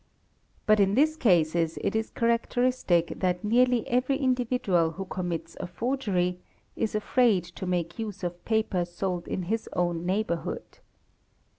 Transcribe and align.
But 0.65 0.79
in 0.79 0.95
these 0.95 1.15
cases 1.15 1.77
it 1.79 1.95
is 1.95 2.09
characteristic 2.09 3.13
that 3.19 3.43
nearly 3.43 3.87
every 3.87 4.17
individual 4.17 4.93
who 4.93 5.05
commits 5.05 5.55
a 5.59 5.67
forgery 5.67 6.39
is 6.75 6.95
afraid 6.95 7.43
to 7.43 7.67
make 7.67 7.99
use 7.99 8.23
of 8.23 8.43
paper 8.43 8.83
sold 8.83 9.27
in 9.27 9.43
his 9.43 9.69
own 9.73 10.03
neighbourhood. 10.03 10.79